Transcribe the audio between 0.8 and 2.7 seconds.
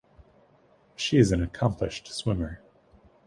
She is an accomplished swimmer.